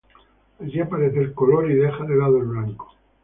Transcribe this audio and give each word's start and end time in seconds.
Ahí 0.59 0.79
aparece 0.79 1.19
el 1.19 1.35
color 1.35 1.69
y 1.69 1.75
deja 1.75 2.03
de 2.05 2.15
lado 2.15 2.37
el 2.39 2.45
blanco. 2.45 2.91